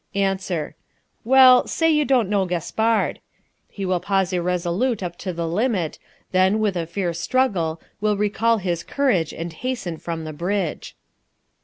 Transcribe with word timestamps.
Answer. 0.17 0.73
Well, 1.23 1.67
say 1.67 1.91
you 1.91 2.05
don't 2.05 2.27
know 2.27 2.47
Gaspard. 2.47 3.19
He 3.69 3.85
will 3.85 3.99
pause 3.99 4.33
irresolute 4.33 5.03
up 5.03 5.15
to 5.19 5.31
the 5.31 5.47
limit, 5.47 5.99
then, 6.31 6.57
with 6.57 6.75
a 6.75 6.87
fierce 6.87 7.19
struggle, 7.19 7.79
will 8.01 8.17
recall 8.17 8.57
his 8.57 8.81
courage 8.83 9.31
and 9.31 9.53
hasten 9.53 9.97
from 9.99 10.23
the 10.23 10.33
Bridge. 10.33 10.95